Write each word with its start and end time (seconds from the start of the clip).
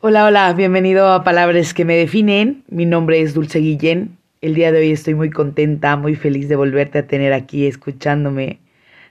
Hola, 0.00 0.26
hola, 0.26 0.52
bienvenido 0.52 1.12
a 1.12 1.22
Palabras 1.22 1.72
que 1.72 1.84
me 1.84 1.96
definen. 1.96 2.64
Mi 2.68 2.84
nombre 2.84 3.20
es 3.20 3.32
Dulce 3.32 3.60
Guillén. 3.60 4.18
El 4.40 4.54
día 4.54 4.72
de 4.72 4.80
hoy 4.80 4.90
estoy 4.90 5.14
muy 5.14 5.30
contenta, 5.30 5.96
muy 5.96 6.16
feliz 6.16 6.48
de 6.48 6.56
volverte 6.56 6.98
a 6.98 7.06
tener 7.06 7.32
aquí 7.32 7.66
escuchándome, 7.66 8.58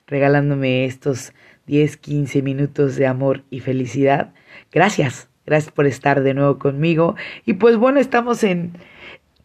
regalándome 0.08 0.86
estos 0.86 1.34
10, 1.68 1.98
15 1.98 2.42
minutos 2.42 2.98
de 2.98 3.08
amor 3.08 3.44
y 3.50 3.62
felicidad. 3.62 4.34
Gracias, 4.72 5.30
gracias 5.46 5.72
por 5.74 5.88
estar 5.88 6.22
de 6.22 6.34
nuevo 6.34 6.60
conmigo. 6.60 7.16
Y 7.46 7.54
pues 7.54 7.78
bueno, 7.78 8.00
estamos 8.00 8.44
en 8.44 8.74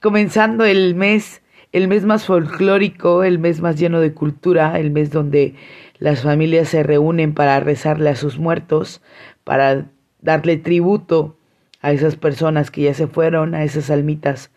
comenzando 0.01 0.65
el 0.65 0.97
mes, 0.97 1.41
el 1.73 1.87
mes 1.87 2.05
más 2.05 2.27
folclórico, 2.27 3.23
el 3.23 3.39
mes 3.39 3.61
más 3.61 3.79
lleno 3.79 4.01
de 4.01 4.13
cultura, 4.13 4.79
el 4.79 4.91
mes 4.91 5.13
donde 5.13 5.55
las 5.99 6.23
familias 6.23 6.69
se 6.69 6.83
reúnen 6.83 7.33
para 7.33 7.59
rezarle 7.61 8.11
a 8.11 8.17
sus 8.17 8.39
muertos, 8.39 9.01
para 9.45 9.87
darle 10.29 10.59
tributo 10.59 11.39
a 11.81 11.93
esas 11.93 12.17
personas 12.17 12.71
que 12.71 12.83
ya 12.83 12.93
se 12.93 13.07
fueron, 13.07 13.55
a 13.55 13.65
esas 13.65 13.91
almitas 13.91 14.51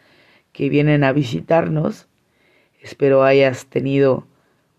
que 0.52 0.68
vienen 0.68 1.06
a 1.06 1.14
visitarnos. 1.14 2.10
Espero 2.82 3.24
hayas 3.24 3.68
tenido 3.68 4.28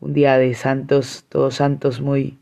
un 0.00 0.12
día 0.12 0.36
de 0.36 0.52
santos, 0.52 1.24
todos 1.30 1.54
santos 1.54 2.02
muy 2.02 2.38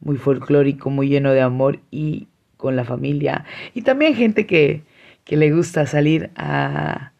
muy 0.00 0.16
folclórico, 0.16 0.90
muy 0.90 1.08
lleno 1.08 1.32
de 1.32 1.40
amor 1.40 1.78
y 1.92 2.26
con 2.56 2.74
la 2.74 2.84
familia. 2.84 3.44
Y 3.74 3.82
también 3.82 4.16
gente 4.16 4.44
que, 4.44 4.82
que 5.22 5.36
le 5.36 5.52
gusta 5.52 5.86
salir 5.86 6.30
a 6.34 7.12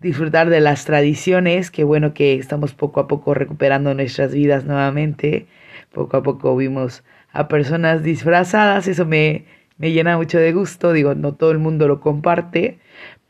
disfrutar 0.00 0.50
de 0.50 0.60
las 0.60 0.84
tradiciones, 0.84 1.70
que 1.70 1.82
bueno 1.82 2.12
que 2.12 2.34
estamos 2.34 2.74
poco 2.74 3.00
a 3.00 3.08
poco 3.08 3.32
recuperando 3.32 3.94
nuestras 3.94 4.32
vidas 4.32 4.66
nuevamente. 4.66 5.46
Poco 5.92 6.18
a 6.18 6.22
poco 6.22 6.54
vimos 6.56 7.02
a 7.32 7.48
personas 7.48 8.02
disfrazadas, 8.02 8.86
eso 8.86 9.06
me, 9.06 9.46
me 9.78 9.92
llena 9.92 10.16
mucho 10.16 10.38
de 10.38 10.52
gusto, 10.52 10.92
digo, 10.92 11.14
no 11.14 11.34
todo 11.34 11.52
el 11.52 11.58
mundo 11.58 11.88
lo 11.88 12.00
comparte, 12.00 12.78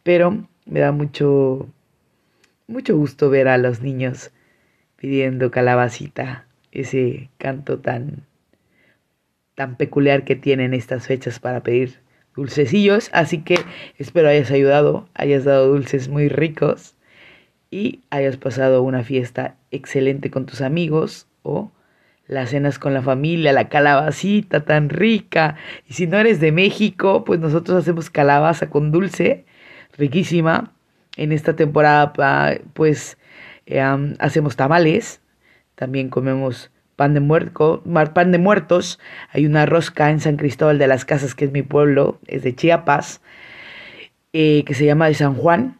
pero 0.02 0.48
me 0.66 0.80
da 0.80 0.92
mucho, 0.92 1.68
mucho 2.66 2.96
gusto 2.96 3.30
ver 3.30 3.48
a 3.48 3.58
los 3.58 3.82
niños 3.82 4.30
pidiendo 4.96 5.50
calabacita, 5.50 6.46
ese 6.72 7.30
canto 7.38 7.78
tan, 7.78 8.24
tan 9.54 9.76
peculiar 9.76 10.24
que 10.24 10.36
tienen 10.36 10.74
estas 10.74 11.06
fechas 11.06 11.38
para 11.38 11.62
pedir 11.62 12.00
dulcecillos, 12.34 13.10
así 13.12 13.42
que 13.42 13.58
espero 13.98 14.28
hayas 14.28 14.50
ayudado, 14.50 15.08
hayas 15.14 15.44
dado 15.44 15.68
dulces 15.68 16.08
muy 16.08 16.28
ricos 16.28 16.94
y 17.70 18.00
hayas 18.10 18.36
pasado 18.38 18.82
una 18.82 19.04
fiesta 19.04 19.56
excelente 19.70 20.30
con 20.30 20.46
tus 20.46 20.62
amigos 20.62 21.26
o 21.42 21.70
las 22.28 22.50
cenas 22.50 22.78
con 22.78 22.94
la 22.94 23.02
familia, 23.02 23.52
la 23.52 23.68
calabacita 23.68 24.64
tan 24.64 24.90
rica. 24.90 25.56
Y 25.88 25.94
si 25.94 26.06
no 26.06 26.18
eres 26.18 26.40
de 26.40 26.52
México, 26.52 27.24
pues 27.24 27.40
nosotros 27.40 27.78
hacemos 27.78 28.10
calabaza 28.10 28.70
con 28.70 28.92
dulce, 28.92 29.46
riquísima. 29.96 30.72
En 31.16 31.32
esta 31.32 31.56
temporada, 31.56 32.12
pues 32.74 33.18
eh, 33.66 33.82
hacemos 34.20 34.54
tamales, 34.54 35.20
también 35.74 36.10
comemos 36.10 36.70
pan 36.94 37.14
de, 37.14 37.20
pan 38.14 38.30
de 38.30 38.38
muertos. 38.38 39.00
Hay 39.32 39.46
una 39.46 39.66
rosca 39.66 40.10
en 40.10 40.20
San 40.20 40.36
Cristóbal 40.36 40.78
de 40.78 40.86
las 40.86 41.04
Casas, 41.04 41.34
que 41.34 41.46
es 41.46 41.52
mi 41.52 41.62
pueblo, 41.62 42.20
es 42.26 42.42
de 42.42 42.54
Chiapas, 42.54 43.20
eh, 44.32 44.62
que 44.64 44.74
se 44.74 44.84
llama 44.84 45.08
de 45.08 45.14
San 45.14 45.34
Juan, 45.34 45.78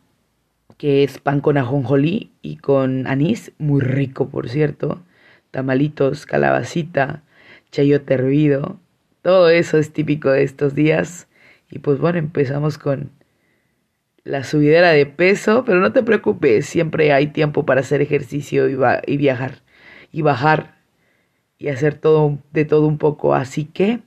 que 0.79 1.05
es 1.05 1.19
pan 1.19 1.41
con 1.41 1.59
ajonjolí 1.59 2.33
y 2.41 2.57
con 2.57 3.07
anís, 3.07 3.53
muy 3.59 3.81
rico, 3.81 4.31
por 4.31 4.49
cierto 4.49 5.03
tamalitos, 5.51 6.27
calabacita, 6.27 7.23
chayote 7.71 8.15
hervido, 8.15 8.79
todo 9.23 9.49
eso 9.51 9.79
es 9.79 9.93
típico 9.93 10.31
de 10.31 10.43
estos 10.43 10.75
días. 10.75 11.29
Y 11.71 11.81
pues 11.81 11.99
bueno, 11.99 12.19
empezamos 12.19 12.79
con 12.79 13.11
la 14.25 14.45
subidera 14.45 14.91
de 14.91 15.07
peso, 15.07 15.65
pero 15.65 15.81
no 15.81 15.93
te 15.93 16.03
preocupes, 16.03 16.67
siempre 16.67 17.13
hay 17.13 17.29
tiempo 17.29 17.67
para 17.67 17.81
hacer 17.81 18.03
ejercicio 18.03 18.69
y, 18.69 18.77
y 19.07 19.17
viajar 19.17 19.63
y 20.13 20.23
bajar 20.23 20.79
y 21.59 21.69
hacer 21.69 21.95
todo 21.95 22.39
de 22.53 22.65
todo 22.65 22.87
un 22.87 22.99
poco, 22.99 23.35
así 23.35 23.65
que 23.65 24.01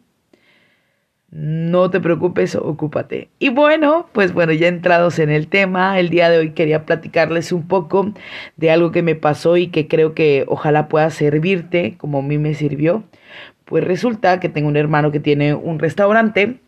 no 1.32 1.90
te 1.90 2.02
preocupes, 2.02 2.56
ocúpate. 2.56 3.30
Y 3.40 3.50
bueno, 3.50 4.10
pues 4.12 4.34
bueno, 4.34 4.52
ya 4.52 4.68
entrados 4.68 5.18
en 5.18 5.30
el 5.30 5.48
tema, 5.48 5.98
el 5.98 6.10
día 6.10 6.30
de 6.30 6.38
hoy 6.38 6.52
quería 6.52 6.86
platicarles 6.86 7.54
un 7.54 7.68
poco 7.70 8.14
de 8.58 8.70
algo 8.70 8.92
que 8.92 9.02
me 9.02 9.16
pasó 9.16 9.56
y 9.56 9.68
que 9.68 9.88
creo 9.88 10.14
que 10.14 10.44
ojalá 10.48 10.90
pueda 10.90 11.10
servirte 11.10 11.96
como 11.98 12.20
a 12.20 12.22
mí 12.22 12.38
me 12.38 12.54
sirvió. 12.54 13.06
Pues 13.64 13.86
resulta 13.86 14.42
que 14.42 14.50
tengo 14.50 14.68
un 14.68 14.76
hermano 14.76 15.14
que 15.14 15.22
tiene 15.22 15.54
un 15.54 15.80
restaurante 15.80 16.60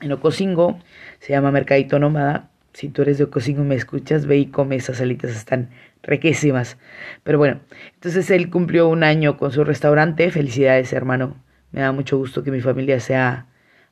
en 0.00 0.12
Ocosingo, 0.12 0.80
se 1.20 1.32
llama 1.32 1.52
Mercadito 1.52 2.00
Nómada. 2.00 2.50
Si 2.72 2.88
tú 2.88 3.02
eres 3.02 3.18
de 3.18 3.24
Ocosingo 3.24 3.62
y 3.62 3.66
me 3.66 3.76
escuchas, 3.76 4.26
ve 4.26 4.38
y 4.38 4.46
come 4.46 4.74
esas 4.74 5.00
alitas, 5.00 5.30
están 5.30 5.70
riquísimas. 6.02 6.78
Pero 7.22 7.38
bueno, 7.38 7.60
entonces 7.94 8.28
él 8.30 8.50
cumplió 8.50 8.88
un 8.88 9.04
año 9.04 9.36
con 9.36 9.52
su 9.52 9.62
restaurante. 9.62 10.32
Felicidades, 10.32 10.92
hermano. 10.92 11.36
Me 11.70 11.82
da 11.82 11.92
mucho 11.92 12.18
gusto 12.18 12.42
que 12.42 12.50
mi 12.50 12.60
familia 12.60 12.98
sea 12.98 13.46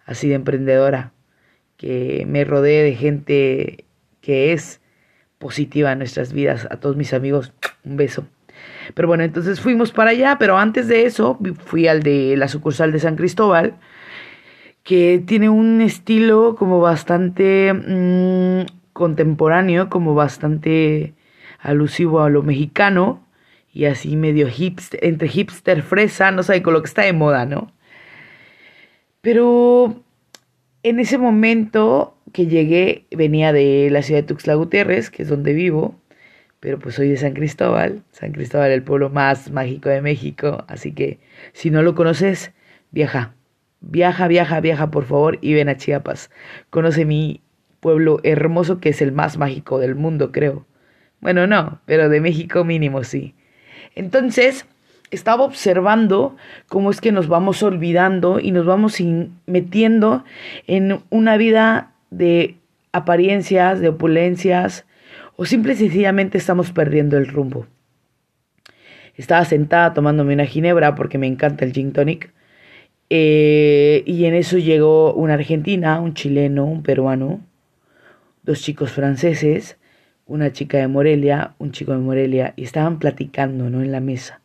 así 0.06 0.28
de 0.28 0.34
emprendedora, 0.34 1.12
que 1.76 2.24
me 2.26 2.44
rodee 2.44 2.82
de 2.82 2.94
gente 2.94 3.84
que 4.20 4.52
es 4.52 4.80
positiva 5.38 5.92
en 5.92 5.98
nuestras 5.98 6.32
vidas. 6.32 6.68
A 6.70 6.76
todos 6.76 6.96
mis 6.96 7.12
amigos, 7.12 7.52
un 7.84 7.96
beso. 7.96 8.26
Pero 8.94 9.08
bueno, 9.08 9.24
entonces 9.24 9.60
fuimos 9.60 9.92
para 9.92 10.10
allá, 10.10 10.36
pero 10.38 10.58
antes 10.58 10.88
de 10.88 11.04
eso 11.04 11.38
fui 11.64 11.88
al 11.88 12.02
de 12.02 12.36
la 12.36 12.48
sucursal 12.48 12.92
de 12.92 13.00
San 13.00 13.16
Cristóbal, 13.16 13.76
que 14.82 15.22
tiene 15.24 15.48
un 15.48 15.80
estilo 15.80 16.54
como 16.56 16.80
bastante 16.80 17.72
mm, 17.72 18.66
contemporáneo, 18.92 19.88
como 19.88 20.14
bastante 20.14 21.14
alusivo 21.60 22.22
a 22.22 22.30
lo 22.30 22.42
mexicano 22.42 23.24
y 23.72 23.86
así 23.86 24.16
medio 24.16 24.48
hipster, 24.48 25.00
entre 25.02 25.28
hipster 25.28 25.82
fresa, 25.82 26.30
no 26.30 26.42
sé, 26.42 26.62
con 26.62 26.74
lo 26.74 26.82
que 26.82 26.88
está 26.88 27.02
de 27.02 27.12
moda, 27.12 27.46
¿no? 27.46 27.72
Pero 29.22 30.02
en 30.82 30.98
ese 30.98 31.16
momento 31.16 32.18
que 32.32 32.46
llegué, 32.46 33.06
venía 33.10 33.52
de 33.52 33.88
la 33.90 34.02
ciudad 34.02 34.20
de 34.22 34.26
Tuxtla 34.26 34.54
Gutiérrez, 34.54 35.10
que 35.10 35.22
es 35.22 35.28
donde 35.28 35.52
vivo, 35.52 35.94
pero 36.58 36.78
pues 36.78 36.96
soy 36.96 37.08
de 37.08 37.16
San 37.16 37.32
Cristóbal, 37.32 38.02
San 38.10 38.32
Cristóbal 38.32 38.72
el 38.72 38.82
pueblo 38.82 39.10
más 39.10 39.50
mágico 39.50 39.88
de 39.88 40.02
México, 40.02 40.64
así 40.68 40.92
que 40.92 41.20
si 41.52 41.70
no 41.70 41.82
lo 41.82 41.94
conoces, 41.94 42.52
viaja, 42.90 43.34
viaja, 43.80 44.26
viaja, 44.26 44.60
viaja 44.60 44.90
por 44.90 45.04
favor 45.04 45.38
y 45.40 45.54
ven 45.54 45.68
a 45.68 45.76
Chiapas. 45.76 46.30
Conoce 46.70 47.04
mi 47.04 47.42
pueblo 47.80 48.18
hermoso 48.24 48.80
que 48.80 48.88
es 48.88 49.02
el 49.02 49.12
más 49.12 49.38
mágico 49.38 49.78
del 49.78 49.94
mundo, 49.94 50.32
creo. 50.32 50.66
Bueno, 51.20 51.46
no, 51.46 51.80
pero 51.86 52.08
de 52.08 52.20
México 52.20 52.64
mínimo 52.64 53.04
sí. 53.04 53.36
Entonces, 53.94 54.66
estaba 55.12 55.44
observando 55.44 56.36
cómo 56.68 56.90
es 56.90 57.00
que 57.00 57.12
nos 57.12 57.28
vamos 57.28 57.62
olvidando 57.62 58.40
y 58.40 58.50
nos 58.50 58.64
vamos 58.64 58.98
metiendo 59.46 60.24
en 60.66 61.00
una 61.10 61.36
vida 61.36 61.92
de 62.10 62.56
apariencias, 62.92 63.80
de 63.80 63.90
opulencias, 63.90 64.86
o 65.36 65.44
simple 65.44 65.74
y 65.74 65.76
sencillamente 65.76 66.38
estamos 66.38 66.72
perdiendo 66.72 67.18
el 67.18 67.28
rumbo. 67.28 67.66
Estaba 69.14 69.44
sentada 69.44 69.92
tomándome 69.92 70.32
una 70.32 70.46
ginebra 70.46 70.94
porque 70.94 71.18
me 71.18 71.26
encanta 71.26 71.66
el 71.66 71.72
gin 71.72 71.92
tonic. 71.92 72.32
Eh, 73.10 74.02
y 74.06 74.24
en 74.24 74.34
eso 74.34 74.56
llegó 74.56 75.12
una 75.12 75.34
argentina, 75.34 76.00
un 76.00 76.14
chileno, 76.14 76.64
un 76.64 76.82
peruano, 76.82 77.40
dos 78.42 78.62
chicos 78.62 78.90
franceses, 78.92 79.76
una 80.24 80.52
chica 80.52 80.78
de 80.78 80.88
Morelia, 80.88 81.54
un 81.58 81.72
chico 81.72 81.92
de 81.92 81.98
Morelia, 81.98 82.54
y 82.56 82.64
estaban 82.64 82.98
platicando, 82.98 83.68
¿no? 83.68 83.82
En 83.82 83.92
la 83.92 84.00
mesa 84.00 84.42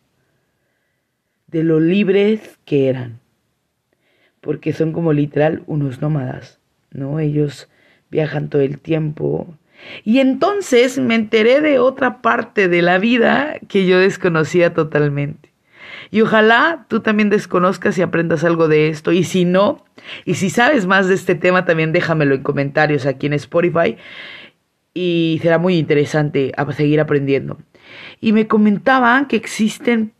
de 1.47 1.63
lo 1.63 1.79
libres 1.79 2.59
que 2.65 2.89
eran, 2.89 3.19
porque 4.41 4.73
son 4.73 4.91
como 4.91 5.13
literal 5.13 5.63
unos 5.65 6.01
nómadas, 6.01 6.59
¿no? 6.91 7.19
Ellos 7.19 7.69
viajan 8.09 8.49
todo 8.49 8.61
el 8.61 8.79
tiempo. 8.79 9.57
Y 10.03 10.19
entonces 10.19 10.97
me 10.99 11.15
enteré 11.15 11.61
de 11.61 11.79
otra 11.79 12.21
parte 12.21 12.67
de 12.67 12.81
la 12.81 12.97
vida 12.97 13.59
que 13.67 13.85
yo 13.85 13.99
desconocía 13.99 14.73
totalmente. 14.73 15.53
Y 16.09 16.21
ojalá 16.21 16.85
tú 16.87 17.01
también 17.01 17.29
desconozcas 17.29 17.97
y 17.97 18.01
aprendas 18.01 18.43
algo 18.43 18.67
de 18.67 18.89
esto. 18.89 19.11
Y 19.11 19.23
si 19.23 19.45
no, 19.45 19.85
y 20.25 20.35
si 20.35 20.49
sabes 20.49 20.85
más 20.85 21.07
de 21.07 21.15
este 21.15 21.35
tema, 21.35 21.65
también 21.65 21.91
déjamelo 21.91 22.35
en 22.35 22.43
comentarios 22.43 23.05
aquí 23.05 23.27
en 23.27 23.33
Spotify. 23.33 23.97
Y 24.93 25.39
será 25.41 25.59
muy 25.59 25.77
interesante 25.77 26.53
seguir 26.75 26.99
aprendiendo. 26.99 27.57
Y 28.19 28.33
me 28.33 28.47
comentaban 28.47 29.27
que 29.27 29.35
existen 29.35 30.13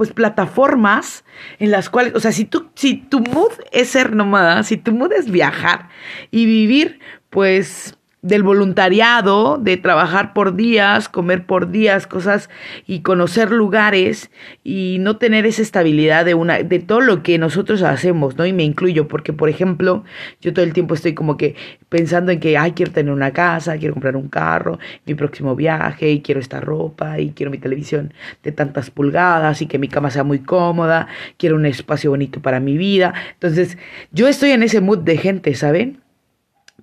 pues 0.00 0.14
plataformas 0.14 1.26
en 1.58 1.70
las 1.70 1.90
cuales, 1.90 2.14
o 2.14 2.20
sea, 2.20 2.32
si 2.32 2.46
tú, 2.46 2.70
si 2.74 2.96
tu 2.96 3.20
mood 3.20 3.52
es 3.70 3.90
ser 3.90 4.16
nómada, 4.16 4.62
si 4.62 4.78
tu 4.78 4.92
mood 4.92 5.12
es 5.12 5.30
viajar 5.30 5.90
y 6.30 6.46
vivir, 6.46 7.00
pues 7.28 7.98
del 8.22 8.42
voluntariado, 8.42 9.58
de 9.58 9.76
trabajar 9.76 10.34
por 10.34 10.54
días, 10.54 11.08
comer 11.08 11.46
por 11.46 11.70
días, 11.70 12.06
cosas 12.06 12.50
y 12.86 13.00
conocer 13.00 13.50
lugares 13.50 14.30
y 14.62 14.98
no 15.00 15.16
tener 15.16 15.46
esa 15.46 15.62
estabilidad 15.62 16.24
de 16.24 16.34
una 16.34 16.58
de 16.58 16.78
todo 16.80 17.00
lo 17.00 17.22
que 17.22 17.38
nosotros 17.38 17.82
hacemos, 17.82 18.36
¿no? 18.36 18.44
Y 18.44 18.52
me 18.52 18.64
incluyo 18.64 19.08
porque 19.08 19.32
por 19.32 19.48
ejemplo, 19.48 20.04
yo 20.40 20.52
todo 20.52 20.64
el 20.64 20.72
tiempo 20.74 20.94
estoy 20.94 21.14
como 21.14 21.36
que 21.36 21.54
pensando 21.88 22.30
en 22.30 22.40
que 22.40 22.58
ay, 22.58 22.72
quiero 22.72 22.92
tener 22.92 23.12
una 23.12 23.32
casa, 23.32 23.78
quiero 23.78 23.94
comprar 23.94 24.16
un 24.16 24.28
carro, 24.28 24.78
mi 25.06 25.14
próximo 25.14 25.56
viaje 25.56 26.10
y 26.10 26.20
quiero 26.20 26.40
esta 26.40 26.60
ropa 26.60 27.18
y 27.20 27.30
quiero 27.30 27.50
mi 27.50 27.58
televisión 27.58 28.12
de 28.42 28.52
tantas 28.52 28.90
pulgadas 28.90 29.62
y 29.62 29.66
que 29.66 29.78
mi 29.78 29.88
cama 29.88 30.10
sea 30.10 30.24
muy 30.24 30.40
cómoda, 30.40 31.08
quiero 31.38 31.56
un 31.56 31.66
espacio 31.66 32.10
bonito 32.10 32.40
para 32.40 32.60
mi 32.60 32.76
vida. 32.76 33.14
Entonces, 33.32 33.78
yo 34.12 34.28
estoy 34.28 34.50
en 34.50 34.62
ese 34.62 34.80
mood 34.80 34.98
de 34.98 35.16
gente, 35.16 35.54
¿saben? 35.54 35.99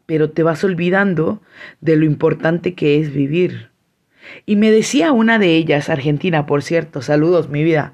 Pero 0.07 0.31
te 0.31 0.41
vas 0.41 0.63
olvidando 0.63 1.41
de 1.81 1.95
lo 1.97 2.05
importante 2.05 2.73
que 2.73 2.99
es 2.99 3.13
vivir. 3.13 3.69
Y 4.47 4.55
me 4.55 4.71
decía 4.71 5.11
una 5.11 5.37
de 5.37 5.55
ellas, 5.55 5.89
Argentina, 5.89 6.47
por 6.47 6.63
cierto, 6.63 7.03
saludos, 7.03 7.49
mi 7.49 7.63
vida, 7.63 7.93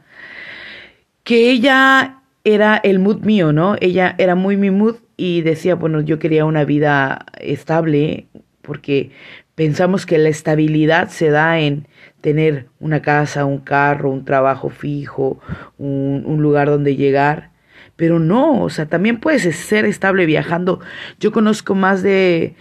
que 1.24 1.50
ella 1.51 2.21
era 2.44 2.77
el 2.77 3.00
mood 3.00 3.21
mío, 3.21 3.51
¿no? 3.51 3.75
Ella 3.81 4.15
era 4.18 4.36
muy 4.36 4.57
mi 4.57 4.69
mood 4.69 4.98
y 5.18 5.42
decía, 5.42 5.75
bueno, 5.75 6.01
yo 6.01 6.19
quería 6.19 6.45
una 6.45 6.65
vida 6.65 7.25
estable 7.39 8.27
porque 8.62 9.12
pensamos 9.56 10.06
que 10.06 10.18
la 10.18 10.30
estabilidad 10.30 11.09
se 11.09 11.30
da 11.30 11.59
en 11.59 11.88
tener 12.21 12.68
una 12.80 13.01
casa, 13.01 13.45
un 13.45 13.59
carro, 13.59 14.09
un 14.09 14.25
trabajo 14.25 14.69
fijo, 14.69 15.39
un, 15.77 16.24
un 16.25 16.42
lugar 16.42 16.69
donde 16.69 16.95
llegar 16.95 17.52
pero 17.95 18.19
no, 18.19 18.63
o 18.63 18.69
sea, 18.69 18.88
también 18.88 19.19
puedes 19.19 19.56
ser 19.56 19.86
estable 19.86 20.25
viajando. 20.25 20.80
Yo 21.19 21.31
conozco 21.31 21.75
más 21.75 22.01
de 22.01 22.56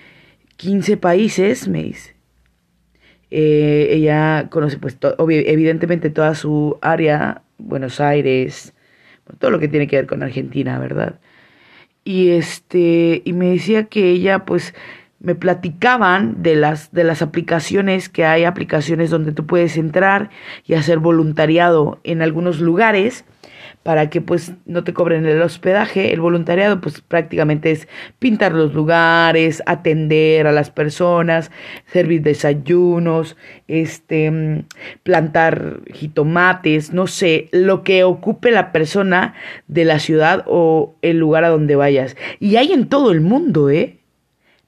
15 0.56 0.96
países, 0.96 1.68
me 1.68 1.82
dice. 1.82 2.14
Eh, 3.30 3.88
ella 3.90 4.48
conoce, 4.50 4.78
pues, 4.78 4.98
evidentemente 5.18 6.10
toda 6.10 6.34
su 6.34 6.78
área, 6.82 7.42
Buenos 7.56 7.98
Aires, 8.00 8.74
todo 9.38 9.50
lo 9.50 9.58
que 9.58 9.68
tiene 9.68 9.86
que 9.86 9.96
ver 9.96 10.06
con 10.06 10.22
Argentina, 10.22 10.78
¿verdad? 10.78 11.18
Y 12.04 12.30
este, 12.30 13.22
y 13.24 13.32
me 13.32 13.50
decía 13.50 13.84
que 13.84 14.10
ella, 14.10 14.44
pues, 14.44 14.74
me 15.18 15.34
platicaban 15.34 16.42
de 16.42 16.56
las, 16.56 16.92
de 16.92 17.04
las 17.04 17.22
aplicaciones, 17.22 18.08
que 18.08 18.24
hay 18.26 18.44
aplicaciones 18.44 19.08
donde 19.08 19.32
tú 19.32 19.46
puedes 19.46 19.76
entrar 19.76 20.30
y 20.66 20.74
hacer 20.74 20.98
voluntariado 20.98 22.00
en 22.04 22.22
algunos 22.22 22.60
lugares 22.60 23.24
para 23.82 24.10
que 24.10 24.20
pues 24.20 24.52
no 24.66 24.84
te 24.84 24.92
cobren 24.92 25.26
el 25.26 25.40
hospedaje. 25.42 26.12
El 26.12 26.20
voluntariado 26.20 26.80
pues 26.80 27.00
prácticamente 27.00 27.70
es 27.70 27.88
pintar 28.18 28.52
los 28.52 28.74
lugares, 28.74 29.62
atender 29.66 30.46
a 30.46 30.52
las 30.52 30.70
personas, 30.70 31.50
servir 31.86 32.22
desayunos, 32.22 33.36
este 33.68 34.30
mm, 34.30 34.64
plantar 35.02 35.80
jitomates, 35.92 36.92
no 36.92 37.06
sé, 37.06 37.48
lo 37.52 37.82
que 37.82 38.04
ocupe 38.04 38.50
la 38.50 38.72
persona 38.72 39.34
de 39.68 39.84
la 39.84 39.98
ciudad 39.98 40.44
o 40.46 40.96
el 41.02 41.18
lugar 41.18 41.44
a 41.44 41.48
donde 41.50 41.76
vayas. 41.76 42.16
Y 42.40 42.56
hay 42.56 42.72
en 42.72 42.88
todo 42.88 43.12
el 43.12 43.20
mundo, 43.20 43.70
¿eh? 43.70 44.01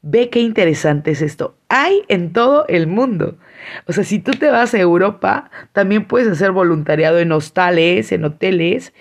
Ve 0.07 0.29
qué 0.29 0.41
interesante 0.41 1.13
es 1.13 1.23
esto. 1.23 1.57
Hay 1.71 2.03
en 2.09 2.35
todo 2.35 2.67
el 2.69 2.87
mundo. 2.87 3.39
O 3.87 3.95
sea, 3.95 4.05
si 4.05 4.19
tú 4.19 4.33
te 4.33 4.51
vas 4.51 4.75
a 4.75 4.79
Europa, 4.79 5.51
también 5.73 6.05
puedes 6.05 6.29
hacer 6.29 6.53
voluntariado 6.53 7.19
en 7.21 7.33
hostales, 7.33 8.13
en 8.13 8.23
hoteles, 8.25 8.93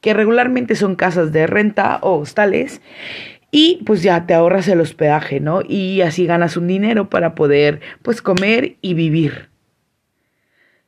que 0.00 0.14
regularmente 0.14 0.76
son 0.76 0.94
casas 0.94 1.32
de 1.32 1.48
renta 1.48 1.98
o 2.02 2.16
hostales. 2.16 2.80
Y 3.50 3.82
pues 3.84 4.04
ya 4.04 4.24
te 4.24 4.34
ahorras 4.34 4.68
el 4.68 4.80
hospedaje, 4.80 5.40
¿no? 5.40 5.62
Y 5.66 6.02
así 6.02 6.26
ganas 6.26 6.56
un 6.56 6.68
dinero 6.68 7.10
para 7.10 7.34
poder 7.34 7.80
pues 8.02 8.22
comer 8.22 8.76
y 8.82 8.94
vivir. 8.94 9.48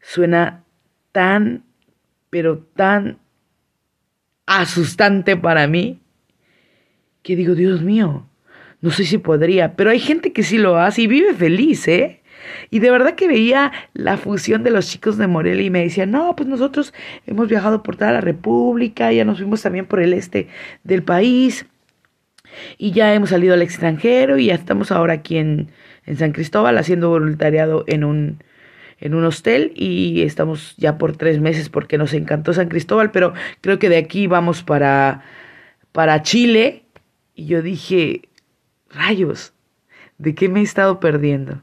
Suena 0.00 0.62
tan, 1.10 1.64
pero 2.30 2.58
tan 2.58 3.18
asustante 4.46 5.36
para 5.36 5.66
mí 5.66 6.00
que 7.24 7.34
digo, 7.34 7.56
Dios 7.56 7.82
mío, 7.82 8.28
no 8.84 8.90
sé 8.90 9.04
si 9.04 9.16
podría, 9.16 9.76
pero 9.76 9.88
hay 9.88 9.98
gente 9.98 10.34
que 10.34 10.42
sí 10.42 10.58
lo 10.58 10.76
hace 10.76 11.00
y 11.00 11.06
vive 11.06 11.32
feliz, 11.32 11.88
¿eh? 11.88 12.20
Y 12.68 12.80
de 12.80 12.90
verdad 12.90 13.14
que 13.14 13.26
veía 13.26 13.72
la 13.94 14.18
fusión 14.18 14.62
de 14.62 14.70
los 14.70 14.90
chicos 14.90 15.16
de 15.16 15.26
Morelia 15.26 15.64
y 15.64 15.70
me 15.70 15.80
decían, 15.80 16.10
no, 16.10 16.36
pues 16.36 16.46
nosotros 16.46 16.92
hemos 17.26 17.48
viajado 17.48 17.82
por 17.82 17.96
toda 17.96 18.12
la 18.12 18.20
República, 18.20 19.10
ya 19.10 19.24
nos 19.24 19.38
fuimos 19.38 19.62
también 19.62 19.86
por 19.86 20.00
el 20.00 20.12
este 20.12 20.48
del 20.82 21.02
país 21.02 21.64
y 22.76 22.92
ya 22.92 23.14
hemos 23.14 23.30
salido 23.30 23.54
al 23.54 23.62
extranjero 23.62 24.36
y 24.36 24.46
ya 24.46 24.54
estamos 24.54 24.92
ahora 24.92 25.14
aquí 25.14 25.38
en, 25.38 25.70
en 26.04 26.18
San 26.18 26.32
Cristóbal 26.32 26.76
haciendo 26.76 27.08
voluntariado 27.08 27.84
en 27.86 28.04
un, 28.04 28.42
en 29.00 29.14
un 29.14 29.24
hostel 29.24 29.72
y 29.74 30.20
estamos 30.20 30.74
ya 30.76 30.98
por 30.98 31.16
tres 31.16 31.40
meses 31.40 31.70
porque 31.70 31.96
nos 31.96 32.12
encantó 32.12 32.52
San 32.52 32.68
Cristóbal, 32.68 33.12
pero 33.12 33.32
creo 33.62 33.78
que 33.78 33.88
de 33.88 33.96
aquí 33.96 34.26
vamos 34.26 34.62
para, 34.62 35.22
para 35.92 36.20
Chile 36.20 36.82
y 37.34 37.46
yo 37.46 37.62
dije, 37.62 38.28
rayos, 38.94 39.52
¿de 40.18 40.34
qué 40.34 40.48
me 40.48 40.60
he 40.60 40.62
estado 40.62 41.00
perdiendo? 41.00 41.62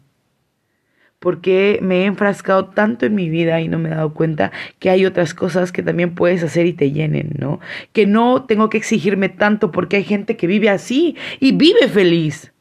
porque 1.22 1.78
me 1.84 2.02
he 2.02 2.06
enfrascado 2.06 2.66
tanto 2.66 3.06
en 3.06 3.14
mi 3.14 3.30
vida 3.30 3.62
y 3.62 3.68
no 3.68 3.78
me 3.78 3.90
he 3.90 3.92
dado 3.92 4.12
cuenta 4.12 4.52
que 4.80 4.90
hay 4.90 5.06
otras 5.06 5.36
cosas 5.36 5.72
que 5.72 5.84
también 5.84 6.16
puedes 6.16 6.42
hacer 6.42 6.66
y 6.66 6.74
te 6.74 6.92
llenen, 6.92 7.36
¿no? 7.38 7.60
Que 7.94 8.08
no 8.08 8.46
tengo 8.46 8.72
que 8.72 8.80
exigirme 8.80 9.30
tanto 9.30 9.72
porque 9.72 9.98
hay 9.98 10.04
gente 10.04 10.36
que 10.36 10.48
vive 10.48 10.70
así 10.70 11.16
y 11.40 11.52
vive 11.52 11.88
feliz. 11.90 12.54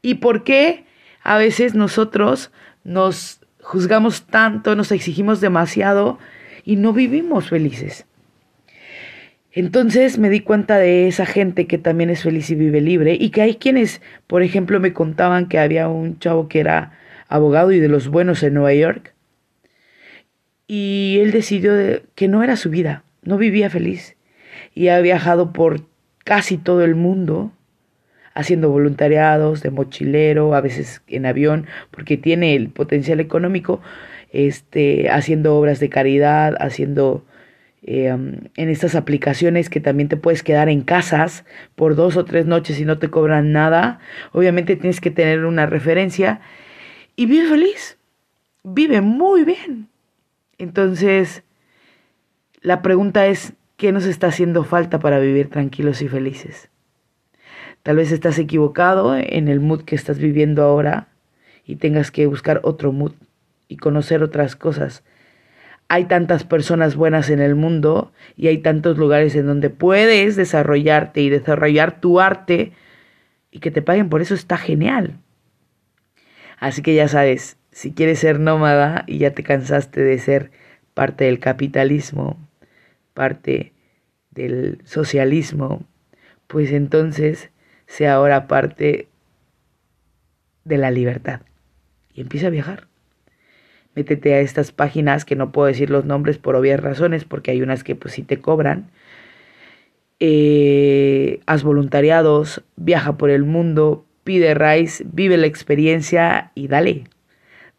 ¿Y 0.00 0.14
por 0.14 0.44
qué 0.44 0.86
a 1.22 1.36
veces 1.36 1.74
nosotros 1.74 2.52
nos 2.84 3.40
juzgamos 3.60 4.22
tanto, 4.22 4.74
nos 4.76 4.90
exigimos 4.90 5.42
demasiado 5.42 6.18
y 6.64 6.76
no 6.76 6.94
vivimos 6.94 7.50
felices? 7.50 8.06
Entonces 9.56 10.18
me 10.18 10.30
di 10.30 10.40
cuenta 10.40 10.78
de 10.78 11.06
esa 11.06 11.26
gente 11.26 11.68
que 11.68 11.78
también 11.78 12.10
es 12.10 12.24
feliz 12.24 12.50
y 12.50 12.56
vive 12.56 12.80
libre 12.80 13.16
y 13.18 13.30
que 13.30 13.40
hay 13.40 13.54
quienes, 13.54 14.02
por 14.26 14.42
ejemplo, 14.42 14.80
me 14.80 14.92
contaban 14.92 15.46
que 15.48 15.60
había 15.60 15.88
un 15.88 16.18
chavo 16.18 16.48
que 16.48 16.58
era 16.58 16.98
abogado 17.28 17.70
y 17.70 17.78
de 17.78 17.88
los 17.88 18.08
buenos 18.08 18.42
en 18.42 18.54
Nueva 18.54 18.74
York. 18.74 19.14
Y 20.66 21.18
él 21.20 21.30
decidió 21.30 21.72
que 22.16 22.26
no 22.26 22.42
era 22.42 22.56
su 22.56 22.68
vida, 22.68 23.04
no 23.22 23.38
vivía 23.38 23.70
feliz. 23.70 24.16
Y 24.74 24.88
ha 24.88 25.00
viajado 25.00 25.52
por 25.52 25.82
casi 26.24 26.56
todo 26.58 26.82
el 26.82 26.96
mundo, 26.96 27.52
haciendo 28.34 28.70
voluntariados 28.70 29.62
de 29.62 29.70
mochilero, 29.70 30.56
a 30.56 30.60
veces 30.62 31.00
en 31.06 31.26
avión, 31.26 31.66
porque 31.92 32.16
tiene 32.16 32.56
el 32.56 32.70
potencial 32.70 33.20
económico, 33.20 33.80
este, 34.32 35.10
haciendo 35.10 35.54
obras 35.56 35.78
de 35.78 35.90
caridad, 35.90 36.56
haciendo 36.58 37.24
eh, 37.86 38.06
en 38.06 38.68
estas 38.70 38.94
aplicaciones 38.94 39.68
que 39.68 39.78
también 39.78 40.08
te 40.08 40.16
puedes 40.16 40.42
quedar 40.42 40.70
en 40.70 40.80
casas 40.80 41.44
por 41.74 41.96
dos 41.96 42.16
o 42.16 42.24
tres 42.24 42.46
noches 42.46 42.80
y 42.80 42.86
no 42.86 42.98
te 42.98 43.10
cobran 43.10 43.52
nada. 43.52 43.98
Obviamente 44.32 44.76
tienes 44.76 45.02
que 45.02 45.10
tener 45.10 45.44
una 45.44 45.66
referencia 45.66 46.40
y 47.14 47.26
vive 47.26 47.46
feliz, 47.46 47.98
vive 48.62 49.02
muy 49.02 49.44
bien. 49.44 49.88
Entonces, 50.56 51.42
la 52.62 52.80
pregunta 52.80 53.26
es, 53.26 53.52
¿qué 53.76 53.92
nos 53.92 54.06
está 54.06 54.28
haciendo 54.28 54.64
falta 54.64 54.98
para 54.98 55.18
vivir 55.18 55.50
tranquilos 55.50 56.00
y 56.00 56.08
felices? 56.08 56.70
Tal 57.82 57.96
vez 57.96 58.12
estás 58.12 58.38
equivocado 58.38 59.14
en 59.14 59.48
el 59.48 59.60
mood 59.60 59.82
que 59.82 59.94
estás 59.94 60.18
viviendo 60.18 60.62
ahora 60.62 61.08
y 61.66 61.76
tengas 61.76 62.10
que 62.10 62.26
buscar 62.26 62.60
otro 62.62 62.92
mood 62.92 63.12
y 63.68 63.76
conocer 63.76 64.22
otras 64.22 64.56
cosas. 64.56 65.04
Hay 65.94 66.06
tantas 66.06 66.42
personas 66.42 66.96
buenas 66.96 67.30
en 67.30 67.38
el 67.38 67.54
mundo 67.54 68.10
y 68.36 68.48
hay 68.48 68.58
tantos 68.58 68.98
lugares 68.98 69.36
en 69.36 69.46
donde 69.46 69.70
puedes 69.70 70.34
desarrollarte 70.34 71.20
y 71.20 71.30
desarrollar 71.30 72.00
tu 72.00 72.18
arte 72.18 72.72
y 73.52 73.60
que 73.60 73.70
te 73.70 73.80
paguen 73.80 74.08
por 74.08 74.20
eso 74.20 74.34
está 74.34 74.56
genial. 74.56 75.20
Así 76.58 76.82
que 76.82 76.96
ya 76.96 77.06
sabes, 77.06 77.58
si 77.70 77.92
quieres 77.92 78.18
ser 78.18 78.40
nómada 78.40 79.04
y 79.06 79.18
ya 79.18 79.34
te 79.34 79.44
cansaste 79.44 80.00
de 80.00 80.18
ser 80.18 80.50
parte 80.94 81.26
del 81.26 81.38
capitalismo, 81.38 82.38
parte 83.12 83.72
del 84.32 84.80
socialismo, 84.82 85.84
pues 86.48 86.72
entonces 86.72 87.50
sea 87.86 88.14
ahora 88.14 88.48
parte 88.48 89.06
de 90.64 90.76
la 90.76 90.90
libertad 90.90 91.42
y 92.12 92.22
empieza 92.22 92.48
a 92.48 92.50
viajar. 92.50 92.88
Métete 93.94 94.34
a 94.34 94.40
estas 94.40 94.72
páginas 94.72 95.24
que 95.24 95.36
no 95.36 95.52
puedo 95.52 95.68
decir 95.68 95.90
los 95.90 96.04
nombres 96.04 96.38
por 96.38 96.56
obvias 96.56 96.80
razones, 96.80 97.24
porque 97.24 97.52
hay 97.52 97.62
unas 97.62 97.84
que 97.84 97.94
pues 97.94 98.14
sí 98.14 98.22
te 98.22 98.40
cobran. 98.40 98.90
Eh, 100.20 101.40
haz 101.46 101.62
voluntariados, 101.62 102.62
viaja 102.76 103.16
por 103.16 103.30
el 103.30 103.44
mundo, 103.44 104.06
pide 104.24 104.54
Rice, 104.54 105.04
vive 105.06 105.36
la 105.36 105.46
experiencia 105.46 106.50
y 106.54 106.68
dale. 106.68 107.04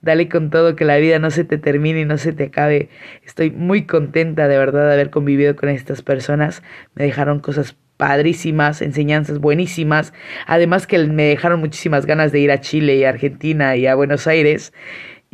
Dale 0.01 0.29
con 0.29 0.51
todo, 0.51 0.75
que 0.75 0.85
la 0.85 0.97
vida 0.97 1.17
no 1.19 1.31
se 1.31 1.43
te 1.43 1.57
termine 1.57 2.01
y 2.01 2.05
no 2.05 2.17
se 2.17 2.31
te 2.31 2.45
acabe. 2.45 2.89
Estoy 3.25 3.49
muy 3.51 3.85
contenta 3.85 4.47
de 4.47 4.57
verdad 4.57 4.87
de 4.87 4.93
haber 4.93 5.09
convivido 5.09 5.55
con 5.55 5.69
estas 5.69 6.01
personas. 6.03 6.61
Me 6.93 7.05
dejaron 7.05 7.39
cosas 7.39 7.75
padrísimas, 7.97 8.81
enseñanzas 8.81 9.39
buenísimas, 9.39 10.13
además 10.45 10.85
que 10.85 10.99
me 10.99 11.23
dejaron 11.23 11.61
muchísimas 11.61 12.05
ganas 12.05 12.31
de 12.31 12.39
ir 12.39 12.51
a 12.51 12.59
Chile 12.59 12.97
y 12.97 13.05
a 13.05 13.09
Argentina 13.09 13.75
y 13.77 13.87
a 13.87 13.95
Buenos 13.95 14.27
Aires 14.27 14.73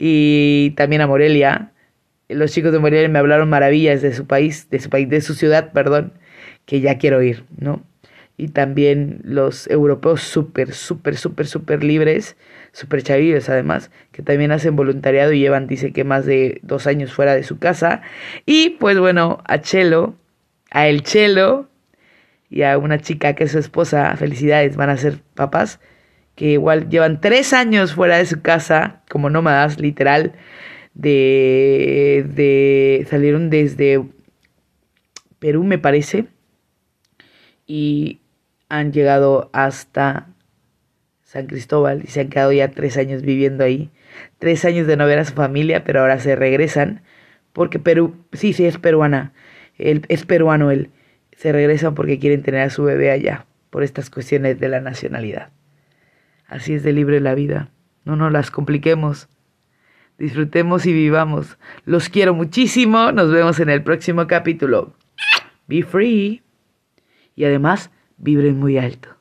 y 0.03 0.72
también 0.72 1.03
a 1.03 1.08
Morelia. 1.08 1.74
Los 2.27 2.51
chicos 2.51 2.72
de 2.72 2.79
Morelia 2.79 3.08
me 3.08 3.20
hablaron 3.20 3.50
maravillas 3.50 4.01
de 4.01 4.13
su 4.15 4.25
país, 4.25 4.67
de 4.72 4.79
su 4.79 4.89
país, 4.89 5.08
de 5.08 5.22
su 5.22 5.36
ciudad, 5.36 5.72
perdón, 5.74 6.13
que 6.65 6.81
ya 6.81 6.98
quiero 6.98 7.22
ir, 7.22 7.43
¿no? 7.60 7.84
Y 8.36 8.48
también 8.48 9.22
los 9.24 9.70
europeos 9.70 10.24
súper, 10.24 10.74
súper, 10.74 11.17
súper, 11.17 11.46
súper 11.46 11.84
libres, 11.84 12.36
súper 12.72 13.03
chavives 13.03 13.48
además, 13.48 13.91
que 14.12 14.24
también 14.24 14.51
hacen 14.51 14.75
voluntariado 14.75 15.34
y 15.34 15.39
llevan, 15.39 15.67
dice 15.67 15.93
que 15.93 16.03
más 16.03 16.25
de 16.25 16.60
dos 16.63 16.88
años 16.88 17.13
fuera 17.13 17.36
de 17.36 17.43
su 17.43 17.60
casa. 17.60 18.01
Y 18.48 18.72
pues 18.79 18.98
bueno, 18.98 19.43
a 19.46 19.62
Chelo, 19.62 20.15
a 20.72 20.88
El 20.88 21.03
Chelo, 21.03 21.70
y 22.50 22.63
a 22.63 22.79
una 22.79 22.98
chica 22.98 23.36
que 23.36 23.43
es 23.43 23.51
su 23.51 23.60
esposa, 23.60 24.15
felicidades, 24.17 24.75
van 24.75 24.89
a 24.89 24.98
ser 24.98 25.20
papás, 25.36 25.79
que 26.36 26.52
igual 26.52 26.90
llevan 26.90 27.22
tres 27.22 27.54
años 27.54 27.94
fuera 27.94 28.18
de 28.18 28.26
su 28.26 28.42
casa, 28.42 29.02
como 29.10 29.30
nómadas, 29.30 29.80
literal, 29.80 30.34
de, 30.94 32.26
de 32.28 33.08
salieron 33.10 33.50
desde 33.50 34.04
Perú, 35.40 35.64
me 35.64 35.78
parece, 35.78 36.26
y 37.68 38.22
han 38.70 38.92
llegado 38.92 39.50
hasta 39.54 40.28
San 41.24 41.48
Cristóbal 41.48 42.02
y 42.04 42.08
se 42.08 42.22
han 42.22 42.30
quedado 42.30 42.52
ya 42.52 42.72
tres 42.72 42.98
años 42.98 43.22
viviendo 43.22 43.64
ahí. 43.64 43.90
Tres 44.40 44.66
años 44.66 44.88
de 44.88 44.98
no 44.98 45.06
ver 45.06 45.20
a 45.20 45.26
su 45.26 45.34
familia, 45.34 45.84
pero 45.84 46.02
ahora 46.02 46.20
se 46.20 46.36
regresan 46.36 47.02
porque 47.54 47.80
Perú, 47.80 48.16
sí, 48.34 48.54
sí, 48.54 48.66
es 48.66 48.78
peruana, 48.78 49.34
él, 49.78 50.06
es 50.10 50.26
peruano 50.26 50.72
él 50.72 50.90
se 51.42 51.52
regresan 51.52 51.96
porque 51.96 52.20
quieren 52.20 52.44
tener 52.44 52.62
a 52.62 52.70
su 52.70 52.84
bebé 52.84 53.10
allá, 53.10 53.46
por 53.72 53.84
estas 53.84 54.10
cuestiones 54.10 54.60
de 54.60 54.70
la 54.70 54.80
nacionalidad. 54.80 55.50
Así 56.51 56.74
es 56.74 56.84
de 56.84 56.91
libre 56.91 57.22
la 57.22 57.34
vida. 57.34 57.72
No 58.03 58.17
nos 58.17 58.29
las 58.29 58.51
compliquemos. 58.51 59.29
Disfrutemos 60.17 60.86
y 60.86 60.91
vivamos. 60.91 61.58
Los 61.86 62.10
quiero 62.10 62.34
muchísimo. 62.34 63.13
Nos 63.13 63.31
vemos 63.31 63.62
en 63.62 63.70
el 63.70 63.84
próximo 63.84 64.27
capítulo. 64.27 64.93
Be 65.67 65.84
free. 65.84 66.43
Y 67.38 67.46
además, 67.46 67.89
vibren 68.17 68.60
muy 68.60 68.77
alto. 68.77 69.15